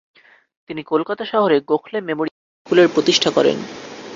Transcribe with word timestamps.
তিনি 0.69 0.81
কলকাতা 0.91 1.23
শহরে 1.31 1.57
গোখলে 1.69 1.97
মেমোরিয়াল 2.01 2.39
স্কুলের 2.59 2.87
প্রতিষ্ঠা 2.95 3.29
করেন। 3.37 3.57